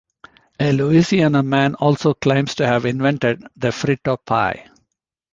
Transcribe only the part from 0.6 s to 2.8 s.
Louisiana man also claims to